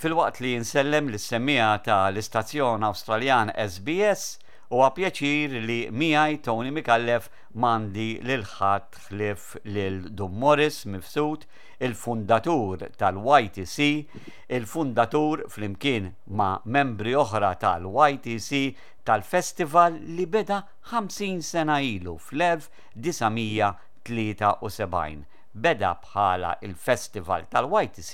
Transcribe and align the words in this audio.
Fil-waqt 0.00 0.38
li 0.40 0.50
jinsellem 0.54 1.10
l-semmija 1.12 1.68
ta' 1.84 2.06
l-istazzjon 2.10 2.84
Awstraljan 2.88 3.48
SBS 3.72 4.22
u 4.72 4.74
għapjaċir 4.86 5.50
li 5.68 5.76
miħaj 6.02 6.32
Tony 6.46 6.70
Mikallef 6.72 7.24
mandi 7.64 8.06
l-ħat 8.22 8.88
xlif 9.10 9.42
l-Dum 9.66 10.32
Morris 10.44 10.76
mifsud 10.94 11.40
il-fundatur 11.84 12.76
tal-YTC, 13.02 13.78
il-fundatur 14.56 15.44
flimkien 15.52 16.08
ma' 16.38 16.62
membri 16.64 17.12
oħra 17.24 17.52
tal-YTC 17.60 18.62
tal-festival 19.10 20.00
li 20.16 20.24
beda 20.36 20.62
50 20.96 21.44
sena 21.50 21.76
ilu 21.92 22.16
fl-1973. 22.22 24.96
Beda 25.52 25.92
bħala 26.06 26.56
il-festival 26.64 27.50
tal-YTC 27.52 28.12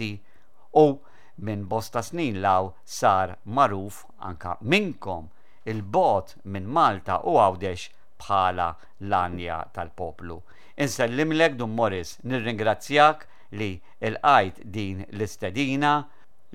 u 0.82 0.88
minn 1.36 1.68
bosta 1.70 2.02
snin 2.02 2.42
law 2.42 2.72
sar 2.84 3.36
maruf 3.44 4.04
anka 4.18 4.56
minkom 4.60 5.28
il-bot 5.70 6.36
minn 6.44 6.68
Malta 6.68 7.20
u 7.26 7.34
għawdex 7.36 7.90
bħala 8.20 8.68
l-anja 9.08 9.58
tal-poplu. 9.74 10.38
Insellimlek 10.82 11.56
Dum 11.58 11.72
Morris, 11.76 12.16
nirringrazzjak 12.24 13.26
li 13.58 13.74
il 14.00 14.16
għajt 14.22 14.62
din 14.64 15.02
l-istedina 15.10 15.94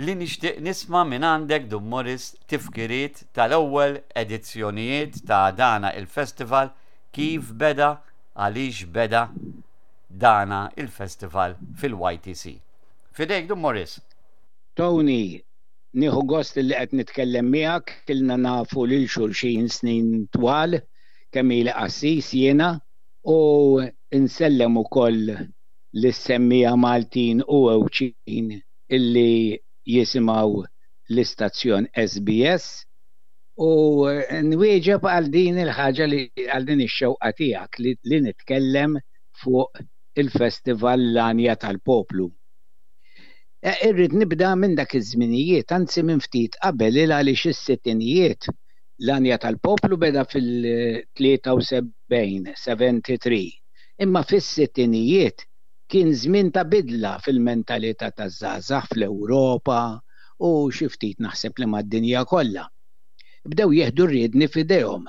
li 0.01 0.15
nixtieq 0.17 0.61
nisma 0.63 1.03
minn 1.05 1.25
għandek 1.27 1.67
du 1.69 1.79
Morris 1.79 2.31
tifkiriet 2.49 3.25
tal-ewwel 3.35 3.99
edizzjonijiet 4.21 5.21
ta' 5.27 5.51
dana 5.51 5.93
il-festival 5.99 6.71
kif 7.13 7.51
beda 7.51 7.91
għaliex 8.33 8.87
beda 8.89 9.25
dana 10.09 10.69
il-festival 10.75 11.57
fil-YTC. 11.79 12.47
Fidejk 13.11 13.49
du 13.51 13.55
Morris. 13.59 13.99
Tony, 14.81 15.21
nieħu 16.01 16.21
gost 16.29 16.55
li 16.65 16.73
qed 16.75 16.93
nitkellem 16.99 17.49
miegħek, 17.55 17.91
kilna 18.09 18.37
nafu 18.45 18.85
lil 18.91 19.03
xulxin 19.13 19.67
snin 19.73 20.07
twal, 20.35 20.71
kemm 21.35 21.51
il 21.55 21.69
qassis 21.79 22.29
jiena 22.39 22.69
u 23.33 23.35
nsellem 24.23 24.79
ukoll 24.81 25.29
l-semmija 25.35 26.71
Maltin 26.85 27.45
u 27.45 27.59
Ewċin 27.75 28.49
illi 28.99 29.27
jisimaw 29.97 30.57
l-istazzjon 30.63 31.87
SBS 32.05 32.67
u 33.69 33.71
nwieġeb 34.49 35.05
għal 35.13 35.29
din 35.37 35.61
il-ħaġa 35.67 36.09
li 36.15 36.23
għal 36.49 36.69
din 36.73 36.83
ix-xewqa 36.89 37.35
tiegħek 37.43 37.83
li 38.09 38.23
nitkellem 38.31 38.97
fuq 39.45 39.85
il-Festival 40.25 41.07
l-Anja 41.13 41.59
tal-Poplu. 41.67 42.31
Eh, 43.63 43.87
irrid 43.93 44.13
nibda 44.17 44.51
minn 44.57 44.71
dak 44.77 44.91
iż-żminijiet, 44.97 45.69
anzi 45.75 46.01
minn 46.09 46.21
ftit 46.25 46.53
qabel 46.63 46.95
il 47.03 47.11
għaliex 47.17 47.43
is-sittinijiet 47.51 48.41
l-anja 49.05 49.37
tal-poplu 49.43 49.95
beda 50.03 50.23
fil-73, 50.31 52.45
73. 52.63 53.37
Imma 54.07 54.21
fis-sittinijiet 54.31 55.37
kien 55.93 56.09
żmien 56.23 56.49
ta' 56.55 56.65
bidla 56.71 57.11
fil-mentalità 57.27 58.07
taż-żgħażagħ 58.17 58.85
fl-Ewropa 58.95 59.79
u 60.49 60.51
xi 60.73 60.87
ftit 60.95 61.17
naħseb 61.27 61.53
li 61.61 61.67
mad-dinja 61.75 62.21
kollha. 62.33 62.65
Bdew 63.45 63.69
jieħdu 63.77 64.03
rriedni 64.13 64.47
f'idejhom 64.55 65.03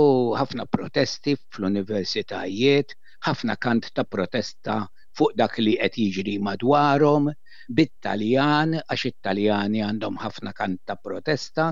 u 0.00 0.02
ħafna 0.40 0.64
protesti 0.78 1.32
fl-universitajiet, 1.54 2.88
ħafna 3.30 3.52
kant 3.68 3.84
ta' 3.94 4.08
protesta 4.18 4.74
fuq 5.14 5.32
dak 5.44 5.54
li 5.62 5.78
qed 5.86 5.94
jiġri 6.08 6.40
madwarhom, 6.50 7.30
bit-Taljan, 7.72 8.72
għax 8.80 9.04
it-Taljani 9.10 9.82
għandhom 9.84 10.18
ħafna 10.22 10.52
kant 10.56 10.80
ta' 10.86 10.96
protesta, 10.96 11.66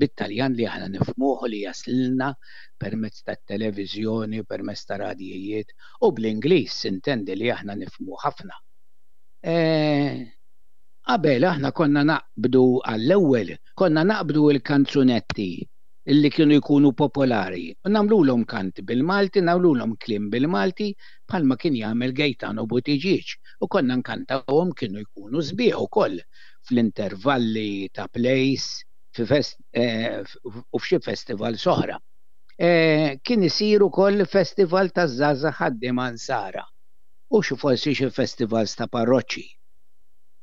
bit-Taljan 0.00 0.54
li 0.56 0.66
aħna 0.66 0.88
nifmuħu 0.94 1.50
li 1.52 1.60
jaslilna 1.64 2.30
permezz 2.80 3.22
ta' 3.26 3.36
televizjoni, 3.52 4.42
permezz 4.48 4.86
ta' 4.88 4.98
radijiet, 5.04 5.74
u 6.08 6.12
bl-Inglis 6.16 6.80
intendi 6.90 7.36
li 7.36 7.52
aħna 7.56 7.76
nifmu 7.82 8.18
ħafna. 8.24 8.56
E, 9.44 9.56
qabel 11.04 11.48
aħna 11.52 11.72
konna 11.76 12.06
naqbdu 12.10 12.64
għall-ewwel, 12.80 13.54
konna 13.76 14.04
naqbdu 14.12 14.48
il-kanzunetti 14.56 15.50
illi 16.06 16.30
kienu 16.30 16.56
jkunu 16.60 16.90
popolari. 16.92 17.70
U 17.86 17.88
namlulhom 17.88 18.44
kant 18.44 18.80
bil-Malti, 18.84 19.40
namlulhom 19.40 19.94
klim 20.04 20.28
bil-Malti, 20.30 20.90
palma 21.26 21.56
kien 21.56 21.76
jagħmel 21.80 22.12
u 22.60 22.66
botiġiċ. 22.68 23.30
U 23.64 23.68
konna 23.72 23.96
nkantawhom 24.00 24.72
kienu 24.76 25.00
jkunu 25.06 25.40
sbieħ 25.40 25.74
ukoll 25.80 26.18
fl-intervalli 26.68 27.88
ta' 27.92 28.08
Plejs 28.08 28.84
eh, 29.72 30.20
u 30.72 30.78
f'xi 30.78 30.98
festival 31.00 31.56
soħra. 31.56 31.96
Eh, 32.60 33.16
kien 33.24 33.42
jisiru 33.42 33.88
koll 33.90 34.26
festival 34.26 34.90
ta' 34.92 35.06
Zaza 35.08 35.50
ħaddim 35.56 36.02
Sara 36.16 36.66
u 37.30 37.40
xi 37.40 37.56
forsi 37.56 37.94
xi 37.96 38.10
festivals 38.12 38.76
ta' 38.76 38.88
parroċċi. 38.92 39.46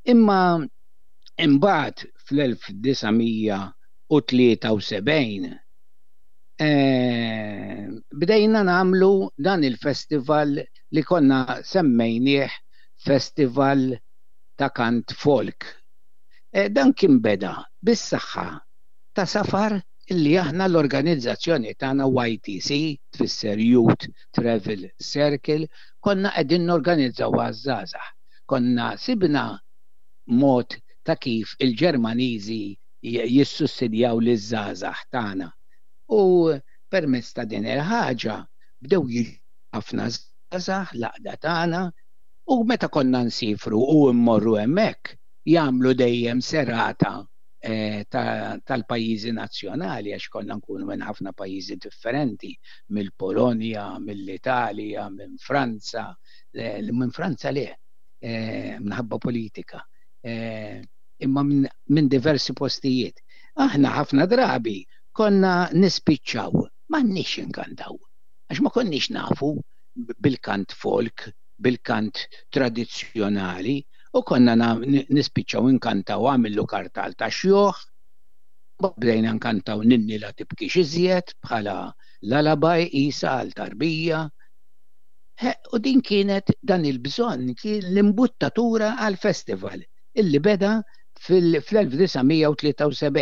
Imma 0.10 0.42
imbaħt 1.38 2.08
fl-1900 2.26 3.78
u 4.14 4.18
73 4.20 5.58
e, 6.60 6.70
bdejna 8.20 8.62
namlu 8.64 9.32
dan 9.48 9.64
il-festival 9.64 10.50
li 10.96 11.04
konna 11.10 11.40
semmejnieħ 11.74 12.58
festival 13.08 13.86
ta' 14.60 14.70
kant 14.80 15.16
folk. 15.22 15.62
E, 16.60 16.68
dan 16.76 16.92
kien 16.92 17.22
beda 17.24 17.54
bis-saħħa 17.90 18.48
ta' 19.16 19.28
safar 19.36 19.78
illi 20.12 20.36
aħna 20.44 20.68
l-organizzazzjoni 20.68 21.72
tagħna 21.80 22.10
YTC, 22.34 22.70
tfisser 23.16 23.56
Youth 23.64 24.10
Travel 24.36 24.84
Circle, 25.14 25.70
konna 26.04 26.36
qegħdin 26.36 26.68
norganizzaw 26.74 27.32
għaż-żgħażagħ. 27.46 28.12
Konna 28.52 28.92
sibna 29.08 29.46
mod 30.44 30.76
ta' 31.08 31.16
kif 31.16 31.56
il-Ġermaniżi 31.64 32.62
jissussidjaw 33.04 34.20
li 34.24 34.36
żgħażagħ 34.38 35.00
tagħna. 35.14 35.48
U 36.14 36.20
permezz 36.94 37.34
ta' 37.34 37.46
din 37.50 37.66
il-ħaġa 37.66 38.36
bdew 38.84 39.26
ħafna 39.76 40.08
żgħażagħ 40.10 40.94
laqda 41.02 41.34
tagħna 41.48 41.82
u 42.56 42.64
meta 42.70 42.90
konna 42.94 43.24
nsifru 43.26 43.80
u 43.96 44.12
mmorru 44.14 44.54
hemmhekk 44.60 45.18
jagħmlu 45.56 45.94
dejjem 45.98 46.42
serata 46.50 47.14
e, 47.66 48.06
tal-pajjiżi 48.10 49.32
nazzjonali 49.40 50.14
għax 50.20 50.30
konna 50.38 50.58
nkunu 50.62 50.86
minn 50.92 51.02
ħafna 51.08 51.34
pajjiżi 51.34 51.78
differenti 51.88 52.52
mill-Polonja, 52.94 53.88
mill-Italja, 54.00 55.10
minn 55.10 55.38
Franza, 55.42 56.06
minn 56.94 57.10
Franza 57.12 57.50
le, 57.52 57.66
e, 58.22 58.78
minħabba 58.78 59.18
politika 59.18 59.82
e, 60.22 60.82
imma 61.26 61.44
minn 61.94 62.08
diversi 62.10 62.54
postijiet. 62.58 63.22
Aħna 63.62 63.92
ħafna 63.98 64.26
drabi 64.32 64.78
konna 65.16 65.54
nispiċċaw, 65.76 66.64
ma 66.92 67.02
nix 67.08 67.40
inkantaw, 67.44 67.98
għax 68.52 68.62
ma 68.64 68.72
konniex 68.74 69.10
nafu 69.16 69.50
bil-kant 70.28 70.72
folk, 70.82 71.28
bil-kant 71.60 72.22
tradizjonali, 72.56 73.78
u 74.18 74.24
konna 74.28 74.56
nispiċċaw 74.58 75.72
nkantaw 75.78 76.30
għamillu 76.32 76.66
kartal 76.74 77.16
ta' 77.20 77.30
xjoħ, 77.32 77.82
bdejna 78.82 79.36
nkantaw 79.38 79.84
la 79.86 80.32
tibki 80.34 80.68
xiżjed 80.74 81.36
bħala 81.46 81.76
lalabaj 82.32 82.88
isa 83.06 83.36
għal 83.42 83.52
tarbija. 83.58 84.24
U 85.74 85.78
din 85.82 86.02
kienet 86.06 86.52
dan 86.62 86.84
il-bżonn 86.86 87.54
kien 87.58 87.86
l-imbuttatura 87.92 88.96
għal 89.02 89.16
festival 89.22 89.80
illi 90.22 90.38
beda 90.44 90.76
fil-1973 91.22 93.18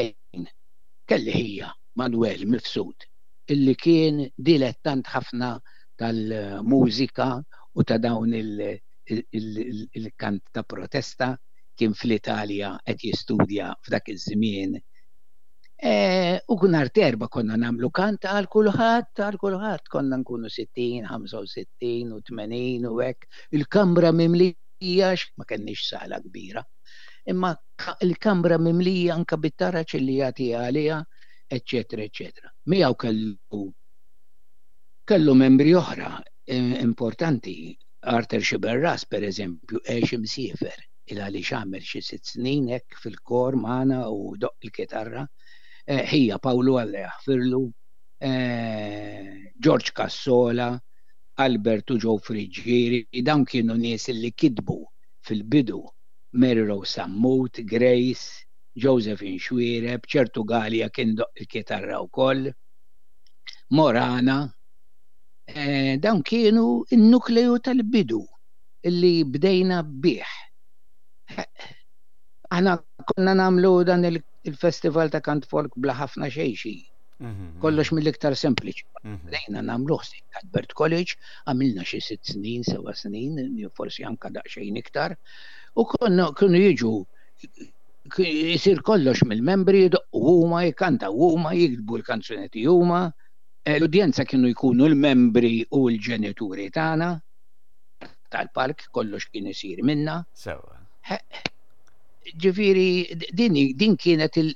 kelli 1.10 1.32
hija 1.36 1.74
Manuel 2.00 2.46
Mifsud 2.48 3.06
illi 3.52 3.74
kien 3.76 4.22
dilettant 4.48 5.08
ħafna 5.12 5.50
tal-mużika 6.00 7.28
u 7.76 7.84
ta' 7.84 7.98
dawn 8.00 8.34
il-kant 8.40 10.44
ta' 10.56 10.64
protesta 10.64 11.30
kien 11.76 11.94
fl-Italja 11.96 12.72
qed 12.86 13.00
jistudja 13.10 13.74
f'dak 13.84 14.10
iż-żmien. 14.14 14.74
E, 15.80 15.92
u 16.52 16.58
kunar 16.60 16.90
terba 16.92 17.28
konna 17.32 17.56
namlu 17.58 17.90
kant 17.96 18.24
għal 18.28 18.48
kulħadd, 18.56 19.20
għal 19.28 19.38
kulħadd 19.44 19.88
konna 19.96 20.18
nkunu 20.24 20.48
60, 20.48 21.08
65 21.08 22.12
u 22.14 22.16
80 22.24 22.88
u 22.92 22.98
hekk. 23.00 23.28
Il-kamra 23.56 24.12
mimlija 24.22 25.10
ma 25.40 25.46
kenniex 25.48 25.82
sala 25.94 26.18
kbira 26.24 26.62
imma 27.26 27.54
il-kamra 28.02 28.58
mimlija 28.58 29.14
anka 29.16 29.38
bit-tara 29.38 29.84
ċillijati 29.84 30.48
għalija, 30.60 31.00
eccetera, 31.58 32.04
eccetera. 32.04 32.52
Mijaw 32.70 32.94
kellu 32.96 33.64
kellu 35.10 35.34
membri 35.34 35.74
oħra 35.74 36.18
e, 36.46 36.58
importanti, 36.84 37.56
Arthur 38.12 38.44
Xiberras, 38.46 39.06
per 39.10 39.24
eżempju, 39.26 39.82
eċim 39.90 40.26
sifer, 40.26 40.78
il-għali 41.12 41.42
xamel 41.44 41.82
xie 41.84 42.02
sitt 42.06 42.30
snin 42.36 42.70
hekk 42.72 43.00
fil-kor 43.04 43.58
maħna 43.60 44.04
u 44.08 44.36
doq 44.38 44.68
il-kitarra, 44.70 45.26
eh, 45.86 46.34
Paolo 46.40 46.78
Għalleja 46.80 47.10
Firlu, 47.26 47.64
e, 48.22 49.50
George 49.58 49.92
Cassola, 49.92 50.70
Albertu 51.40 51.98
Joe 51.98 52.20
Friġġieri, 52.22 53.02
dawn 53.24 53.46
kienu 53.46 53.76
nies 53.76 54.08
li 54.14 54.32
kidbu 54.32 54.78
fil-bidu 55.26 55.82
Mary 56.34 56.62
Rose 56.62 56.90
Sammut, 56.90 57.66
Grace, 57.66 58.46
Josephine 58.76 59.34
Inxwire, 59.38 59.96
ċertu 60.10 60.44
Galia 60.46 60.90
kien 60.94 61.16
il-kitarra 61.18 61.98
u 62.04 62.08
koll, 62.14 62.52
Morana, 63.74 64.38
e, 65.48 65.98
dawn 65.98 66.22
kienu 66.24 66.66
il-nukleju 66.94 67.58
tal-bidu 67.66 68.22
illi 68.86 69.14
bdejna 69.26 69.82
bih. 70.04 70.38
Aħna 72.54 72.78
konna 73.14 73.34
namlu 73.42 73.74
dan 73.90 74.06
il-festival 74.06 75.10
ta' 75.10 75.22
kant 75.26 75.50
folk 75.50 75.74
bla 75.82 75.98
ħafna 75.98 76.30
xejxin 76.34 76.86
Mhm. 77.22 77.58
Kollox 77.62 77.92
mill-iktar 77.96 78.36
sempliċi. 78.42 78.86
Mhm. 79.08 79.32
Lejna 79.34 79.62
namluħ 79.70 80.04
si 80.10 80.22
Albert 80.42 80.76
College, 80.82 81.18
għamilna 81.54 81.86
xi 81.90 82.00
sitt 82.06 82.32
snin, 82.34 82.64
sewa 82.64 82.94
snin, 83.00 83.42
forsi 83.80 84.06
għanka 84.08 84.32
daqsxejn 84.38 84.80
iktar, 84.82 85.18
u 85.76 85.84
konna 85.92 86.30
kienu 86.40 86.62
jiġu 86.64 86.94
jisir 88.20 88.82
kollox 88.92 89.26
mill-membri 89.28 89.84
u 89.92 90.24
huma 90.30 90.64
jikanta, 90.70 91.12
u 91.12 91.32
huma 91.36 91.52
jikdbu 91.60 92.00
l-kanzunetti 92.00 92.64
huma, 92.72 93.02
eh, 93.66 93.78
l-udjenza 93.78 94.24
kienu 94.26 94.54
jkunu 94.56 94.88
l-membri 94.88 95.54
u 95.76 95.86
l-ġenituri 95.92 96.70
tagħna 96.80 97.12
tal-park 98.32 98.88
kollox 98.96 99.28
kien 99.28 99.52
isir 99.52 99.84
minna. 99.84 100.22
Sewa 100.34 100.78
ġifiri 102.38 103.32
din, 103.34 103.54
din 103.78 103.96
kienet 103.98 104.36
il 104.38 104.50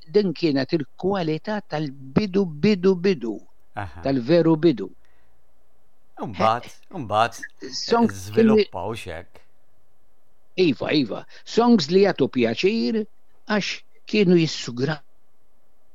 il-kwalità 0.78 1.56
tal-bidu 1.70 2.44
bidu 2.62 2.94
bidu 3.04 3.38
tal-veru 4.04 4.56
bidu. 4.64 4.90
Umbat, 6.24 6.64
eh, 6.66 6.96
umbat, 6.98 7.34
eh, 7.62 8.10
zviluppaw 8.24 8.90
xek. 9.04 9.28
Iva, 10.68 10.88
iva, 11.02 11.20
songs 11.56 11.84
li 11.94 12.02
jagħtu 12.06 12.26
pjaċir 12.36 12.96
għax 13.54 13.68
kienu 14.10 14.36
jissugra 14.44 14.96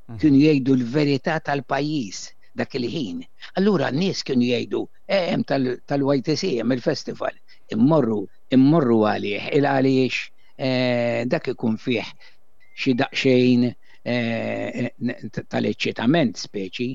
mhm. 0.09 0.19
kienu 0.20 0.38
jgħidu 0.44 0.73
l-verità 0.79 1.35
tal-pajis 1.49 2.20
dak 2.59 2.70
il-ħin. 2.81 3.19
Allura 3.61 3.87
n-nies 3.93 4.25
kienu 4.26 4.47
jgħidu 4.53 4.81
eh, 5.17 5.25
hemm 5.31 5.44
tal-YTC, 5.88 6.43
hemm 6.59 6.73
il-festival, 6.76 7.35
immorru, 7.76 8.20
immorru 8.56 8.99
għalih, 9.12 9.53
il-għaliex 9.61 10.17
Eh, 10.58 11.22
dak 11.31 11.46
ikun 11.55 11.76
fih 11.78 12.02
xi 12.75 12.90
daqsxejn 12.99 13.62
eh, 14.02 14.90
tal-eċċitament 15.46 16.34
speċi. 16.43 16.88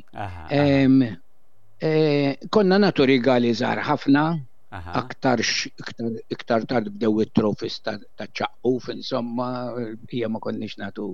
Eh, 0.57 2.47
konna 2.51 2.79
natu 2.83 3.07
rigali 3.07 3.53
żgħar 3.55 3.81
ħafna, 3.87 4.23
aktar 4.99 5.43
iktar 6.35 6.65
tard 6.67 6.89
bdew 6.97 7.23
it-trofis 7.23 7.79
ta' 7.87 8.27
ċaqquf, 8.27 8.91
insomma, 8.97 9.47
hija 10.11 10.27
ma 10.31 10.43
konniex 10.43 10.75
natu 10.83 11.07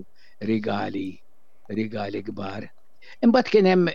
rigali, 0.50 1.12
rigali 1.70 2.24
kbar. 2.32 2.66
Imbagħad 3.30 3.54
kien 3.54 3.70
hemm 3.70 3.94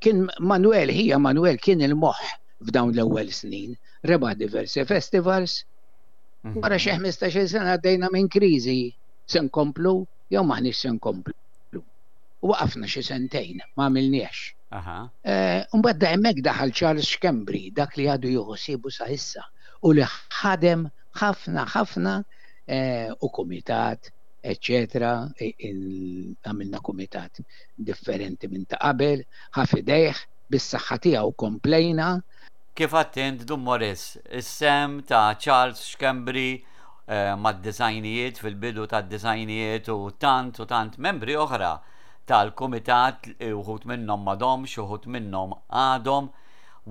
kien 0.00 0.24
Manuel, 0.40 0.88
hija 0.92 1.20
Manuel 1.20 1.60
kien 1.60 1.84
il-moħħ 1.84 2.24
f'dawn 2.64 2.96
l-ewwel 2.96 3.32
snin, 3.32 3.76
reba' 4.08 4.32
diversi 4.40 4.84
festivals, 4.88 5.60
Mhm. 6.44 6.60
Wara 6.62 6.76
xi 6.78 6.92
15 6.92 7.46
sena 7.48 7.72
għaddejna 7.76 8.08
minn 8.12 8.28
kriżi 8.28 8.76
se 9.32 9.40
nkomplu 9.46 9.94
jew 10.34 10.42
maħniex 10.44 10.76
se 10.84 10.90
nkomplu. 10.98 11.34
U 12.44 12.50
waqafna 12.52 12.86
xi 12.90 13.00
sentejn, 13.06 13.62
ma 13.76 13.86
għamilniex. 13.88 14.42
Eh, 15.24 15.62
mbagħad 15.78 16.00
da 16.02 16.10
hemmhekk 16.12 16.42
daħal 16.44 16.74
Charles 16.76 17.08
Kembri 17.22 17.70
dak 17.72 17.96
li 17.96 18.08
għadu 18.12 18.32
joħsibu 18.34 18.92
sa 18.92 19.06
issa 19.08 19.44
u 19.86 19.92
li 19.96 20.04
ħadem 20.42 20.82
ħafna 21.20 21.62
ħafna 21.76 22.14
eh, 22.68 23.08
u 23.08 23.26
komitat 23.38 24.10
eccetera, 24.44 25.14
għamilna 25.40 26.82
komitat 26.84 27.38
differenti 27.88 28.50
minn 28.52 28.66
ta' 28.68 28.82
qabel, 28.84 29.22
ħafidejħ, 29.56 30.18
bis-saħħa 30.52 30.98
tiegħu 31.08 31.32
komplejna, 31.40 32.08
kif 32.76 32.94
attend 32.94 33.48
Dum 33.48 33.60
Morris, 33.60 34.16
is-sem 34.32 35.02
ta' 35.02 35.34
Charles 35.38 35.80
Xkembri 35.94 36.64
eh, 37.08 37.34
mad 37.38 37.62
dizajnijiet 37.64 38.38
fil-bidu 38.42 38.88
ta' 38.90 39.02
dizajnijiet 39.10 39.86
u 39.92 40.10
tant 40.18 40.58
u 40.58 40.64
tant 40.66 40.96
membri 40.98 41.36
oħra 41.38 41.68
tal-komitat 42.26 43.28
uħut 43.50 43.86
minnom 43.92 44.26
madom, 44.26 44.66
xuħut 44.66 45.06
minnom 45.06 45.54
għadhom, 45.84 46.26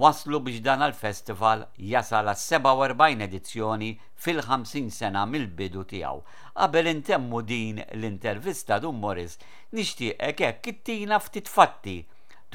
waslu 0.06 0.40
biex 0.48 0.64
dan 0.70 0.86
għal-festival 0.88 1.66
jasal 1.92 2.32
47 2.32 3.28
edizzjoni 3.28 3.90
fil-50 4.24 4.88
sena 5.02 5.26
mill-bidu 5.28 5.84
tiegħu. 5.92 6.24
Qabel 6.64 6.92
intemmu 6.94 7.42
din 7.44 7.84
l-intervista 8.00 8.80
Dum 8.80 9.04
Morris, 9.04 9.36
nixtieqek 9.76 10.46
hekk 10.48 10.64
kittina 10.70 11.20
ftit 11.20 11.52
fatti 11.52 11.98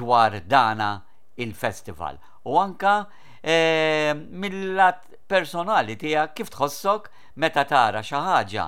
dwar 0.00 0.40
dana 0.48 0.94
il-festival. 1.38 2.18
U 2.44 2.56
anka 2.58 3.08
e, 3.40 4.12
mill-lat 4.14 5.04
personali 5.28 5.96
tiegħek 6.00 6.34
kif 6.34 6.52
tħossok 6.54 7.08
meta 7.36 7.64
tara 7.68 8.02
xi 8.02 8.16
ħaġa 8.26 8.66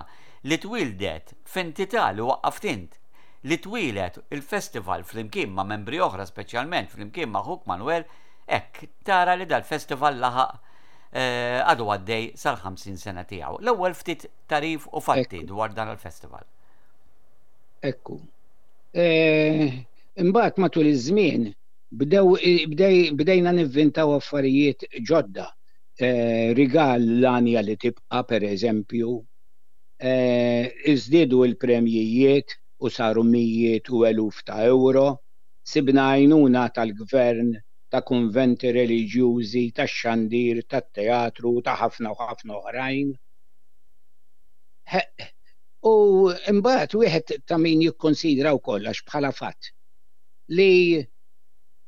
li 0.51 0.59
twildet 0.59 1.35
f'entità 1.45 2.09
u 2.19 2.29
waqqaftint 2.31 2.99
li 3.51 3.57
twilet 3.59 4.21
il-festival 4.37 5.05
flimkien 5.09 5.51
ma' 5.57 5.65
membri 5.67 6.01
oħra 6.05 6.27
speċjalment 6.29 6.91
flimkien 6.93 7.31
ma' 7.33 7.41
Hook 7.49 7.67
Manuel, 7.71 8.05
ek 8.45 8.85
tara 9.07 9.35
li 9.37 9.47
dal-festival 9.49 10.19
laħaq 10.21 10.57
eh, 11.11 11.59
għadu 11.65 11.87
e, 11.89 11.95
għaddej 11.97 12.27
sal-50 12.45 13.01
sena 13.01 13.25
tiegħu. 13.25 13.59
L-ewwel 13.65 13.97
ftit 13.97 14.27
tarif 14.47 14.87
u 14.93 15.01
fatti 15.01 15.43
dwar 15.49 15.73
dan 15.73 15.91
il-festival. 15.95 16.45
Ekku. 17.81 18.19
Eh, 18.93 19.67
imbagħad 20.21 20.61
matul 20.61 20.91
iż-żmien 20.93 21.49
Bdew, 21.91 22.37
bdejna 23.19 23.51
nivvintaw 23.55 24.11
affarijiet 24.19 24.83
ġodda. 25.09 25.47
Eh, 26.07 26.53
rigal 26.59 27.03
l-anja 27.19 27.61
li 27.67 27.75
tibqa 27.85 28.21
per 28.29 28.43
eżempju, 28.49 29.15
eh, 30.11 30.65
iżdiedu 30.93 31.43
il-premjijiet 31.49 32.49
u 32.85 32.93
saru 32.97 33.25
mijiet 33.35 33.91
u 33.95 34.05
eluf 34.11 34.39
ta' 34.47 34.61
euro, 34.71 35.05
sibna 35.73 36.05
għajnuna 36.13 36.63
tal-gvern 36.79 37.51
ta' 37.91 38.03
konventi 38.13 38.71
religjużi, 38.81 39.65
ta' 39.77 39.89
xandir, 39.97 40.63
ta' 40.71 40.83
teatru, 40.95 41.57
ta' 41.67 41.77
ħafna 41.83 42.15
u 42.17 42.21
ħafna 42.25 42.55
oħrajn. 42.63 43.11
U 45.91 45.93
mbagħad 46.57 46.93
wieħed 47.03 47.37
ta' 47.47 47.59
min 47.59 47.83
jikkonsidra 47.91 48.55
wkoll 48.63 48.87
għax 48.89 49.05
bħala 49.11 49.35
fatt 49.43 49.75
li 50.55 50.71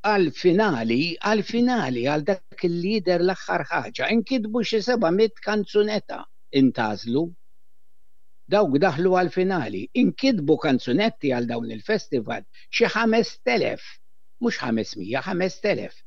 għal-finali, 0.02 1.14
għal-finali, 1.30 2.00
għal 2.10 2.22
dak 2.28 2.64
il-lider 2.66 3.22
l-axħar 3.22 3.64
ħaġa, 3.70 4.08
inkidbu 4.16 4.62
xi 4.66 4.80
seba' 4.86 5.10
mit 5.14 5.38
kanzunetta 5.44 6.22
intażlu. 6.58 7.22
Dawk 8.54 8.78
daħlu 8.82 9.12
għal-finali, 9.20 9.84
inkidbu 10.02 10.56
kanzunetti 10.64 11.30
għal 11.36 11.46
dawn 11.52 11.70
il-festival 11.76 12.42
xi 12.68 12.90
ħames 12.96 13.30
telef, 13.48 13.86
mhux 14.42 14.58
ħames 14.64 14.96
mija, 15.00 15.22
ħames 15.28 15.60
telef. 15.62 15.98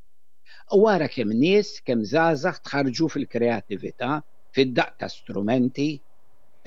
Wara 0.76 1.08
kemm 1.08 1.32
nies, 1.40 1.72
kemm 1.86 2.04
żgħażagħ 2.10 2.60
tħarġu 2.68 3.08
fil-kreattività, 3.16 4.18
fid-daq 4.56 4.96
ta' 5.00 5.10
strumenti, 5.14 5.88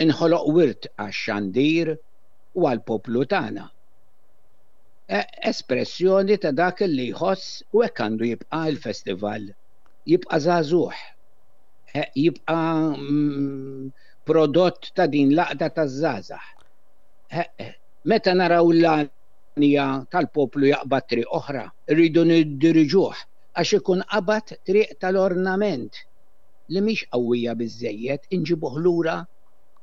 inħoloq 0.05 0.53
wirt 0.55 0.89
għax 0.95 1.23
xandir 1.27 1.93
u 2.57 2.65
għal 2.69 2.83
poplu 2.89 3.21
tagħna 3.29 3.69
E, 5.17 5.19
espressjoni 5.51 6.35
ta' 6.41 6.51
dak 6.61 6.77
li 6.95 7.05
jħoss 7.11 7.53
u 7.77 7.81
hekk 7.83 8.01
għandu 8.07 8.27
jibqa' 8.29 8.57
il-festival. 8.71 9.47
Jibqa' 10.11 10.39
żagħżugħ. 10.43 10.99
E, 12.01 12.03
jibqa' 12.23 12.57
mm, 12.87 13.87
prodott 14.29 14.91
ta' 14.93 15.07
din 15.15 15.31
laqda 15.39 15.71
ta' 15.79 15.87
żgħażagħ. 15.95 16.51
E, 17.63 17.67
meta 18.11 18.35
naraw 18.37 18.69
l-għanija 18.75 19.87
tal-poplu 20.13 20.69
jaqbad 20.75 21.09
triq 21.15 21.33
oħra, 21.39 21.65
rridu 21.95 22.27
niddiriġuh 22.29 23.25
għax 23.63 23.79
ikun 23.81 24.05
qabad 24.13 24.55
triq 24.69 24.95
tal-ornament 25.01 26.03
li 26.69 26.85
mhix 26.85 27.09
qawwija 27.15 27.57
biżejjed 27.63 28.29
inġibuh 28.37 28.77
lura 28.85 29.17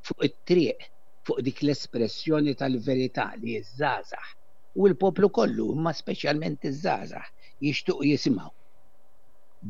fuq 0.06 0.24
it-triq 0.30 0.86
fuq 1.26 1.42
dik 1.50 1.66
l-espressjoni 1.66 2.54
tal-verità 2.62 3.32
li 3.42 3.58
ż-żgħażagħ 3.58 4.34
u 4.80 4.86
l-poplu 4.92 5.28
kollu, 5.34 5.66
imma 5.76 5.92
speċjalment 5.96 6.66
iż-żaza, 6.70 7.22
jixtuq 7.64 8.02
jisimaw 8.04 8.52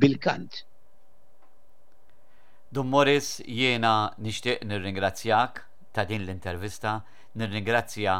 bil-kant. 0.02 0.58
Dum 2.75 2.90
Morris, 2.94 3.28
jiena 3.58 3.94
nixtieq 4.26 4.64
nirringrazzjak 4.66 5.62
ta' 5.94 6.06
din 6.10 6.26
l-intervista, 6.26 6.96
nirringrazzja 7.38 8.16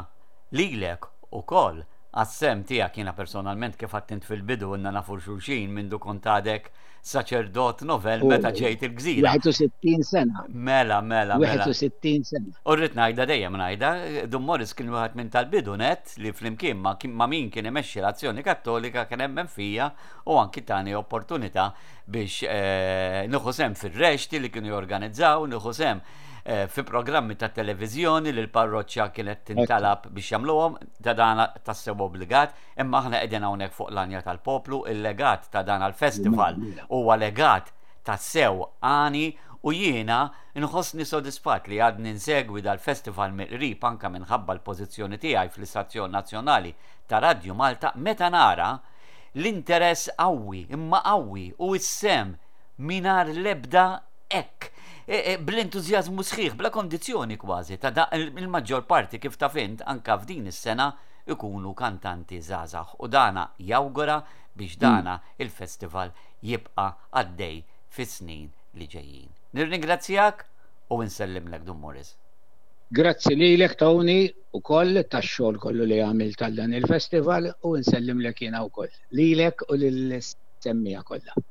lilek 0.59 1.11
u 1.39 1.43
koll 1.53 1.83
Għassem 2.17 2.61
tijak 2.71 2.95
jina 2.97 3.13
personalment 3.17 3.77
kif 3.77 3.93
għattint 3.97 4.25
fil-bidu 4.25 4.71
unna 4.79 4.93
nafur 4.97 5.21
xulxin 5.21 5.73
minn 5.77 5.91
du 5.93 5.99
kontadek 6.01 6.71
saċerdot 7.07 7.83
novel 7.87 8.23
meta 8.31 8.49
ġejt 8.57 8.87
il-gżira. 8.89 9.35
61 9.37 10.03
sena. 10.11 10.45
Mela, 10.49 11.03
mela, 11.05 11.37
mela. 11.39 11.67
61 11.69 12.25
sena. 12.31 12.55
Urrit 12.73 12.97
najda 12.99 13.27
dejjem 13.31 13.59
najda, 13.61 13.91
Dum 14.33 14.49
Morris 14.49 14.73
kien 14.75 14.89
wieħed 14.95 15.21
minn 15.21 15.29
tal-bidu 15.35 15.77
net 15.79 16.17
li 16.25 16.33
flimkien 16.35 16.81
ma, 16.83 16.95
ma 17.21 17.29
min 17.31 17.53
kien 17.55 17.69
imexxi 17.71 18.01
l-azzjoni 18.01 18.47
kattolika 18.49 19.05
kien 19.13 19.23
hemm 19.27 19.53
fija 19.53 19.91
u 20.25 20.41
anki 20.41 20.65
tani 20.67 20.97
opportunità 20.99 21.69
biex 22.07 22.43
eh, 22.47 23.27
nuħosem 23.29 23.75
fil-rexti 23.75 24.41
li 24.41 24.51
kienu 24.55 24.71
jorganizzaw, 24.71 25.43
nħosem 25.51 26.01
eh, 26.47 26.69
fi 26.71 26.85
programmi 26.87 27.35
ta' 27.39 27.49
televizjoni 27.55 28.33
li 28.33 28.45
l-parroċċja 28.45 29.07
kienet 29.17 29.43
tintalab 29.51 30.07
biex 30.15 30.35
jagħmluhom 30.37 30.79
ta' 31.03 31.17
dan 31.19 31.43
tassew 31.67 31.97
obbligat, 32.05 32.55
imma 32.81 33.01
aħna 33.01 33.23
qegħdin 33.25 33.49
hawnhekk 33.49 33.79
fuq 33.81 33.91
l-anja 33.91 34.23
tal-poplu, 34.29 34.85
il-legat 34.95 35.51
ta' 35.51 35.65
dan 35.67 35.83
għal-festival 35.89 36.61
huwa 36.89 37.19
legat 37.19 37.75
ta' 38.07 38.19
sew 38.23 38.63
għani 38.79 39.27
u 39.67 39.73
jiena 39.75 40.21
nħossni 40.63 41.03
sodisfat 41.03 41.67
li 41.73 41.81
għad 41.83 41.99
ninsegwi 42.07 42.61
dal-festival 42.63 43.33
mill-qrib 43.35 43.83
anka 43.89 44.11
minħabba 44.15 44.55
l-pożizzjoni 44.61 45.19
tiegħi 45.19 45.51
fl-Istazzjon 45.57 46.15
Nazzjonali 46.15 46.71
ta' 47.11 47.19
Radju 47.25 47.55
Malta 47.59 47.95
meta 47.99 48.29
nara 48.31 48.77
l-interess 49.37 50.09
qawwi, 50.17 50.67
imma 50.73 51.01
qawwi 51.05 51.53
u 51.65 51.69
s-sem 51.77 52.31
minar 52.89 53.27
lebda 53.37 53.85
ek. 54.41 54.73
E, 55.07 55.19
e, 55.19 55.35
Bl-entuzjazmu 55.47 56.25
sħiħ, 56.29 56.57
bla 56.59 56.71
kondizjoni 56.75 57.37
kważi, 57.39 57.79
ta' 57.79 57.93
da' 57.99 58.09
il-maġġor 58.17 58.87
parti 58.91 59.21
kif 59.23 59.37
ta' 59.39 59.51
fint 59.55 59.85
anka 59.93 60.17
f'din 60.23 60.49
is-sena 60.51 60.89
ikunu 61.31 61.75
kantanti 61.79 62.41
zazax 62.49 62.97
u 63.03 63.07
dana 63.09 63.45
jawgura 63.69 64.17
biex 64.57 64.75
mm. 64.77 64.81
dana 64.83 65.15
il-festival 65.43 66.11
jibqa 66.43 66.89
għaddej 67.21 67.63
fis-snin 67.97 68.51
li 68.75 68.91
ġejjin. 68.95 69.31
Nirringrazzjak 69.55 70.47
u 70.95 71.01
nsellimlek 71.03 71.65
Dum 71.69 71.79
Morris. 71.85 72.17
Grazzi 72.89 73.35
li 73.35 73.57
l 73.59 73.67
Tony 73.81 74.19
u 74.57 74.61
koll 74.69 74.95
tax-xogħol 75.15 75.59
kollu 75.65 75.89
li 75.93 75.99
għamil 76.05 76.37
tal-dan 76.43 76.77
il-festival 76.81 77.49
u 77.71 77.73
nsellim 77.81 78.23
l-ek 78.23 78.45
jena 78.47 78.63
u 78.69 78.71
koll. 78.79 78.95
Li 79.19 79.29
l 79.43 79.49
u 79.71 79.81
l-semmija 79.83 81.03
kollha. 81.13 81.47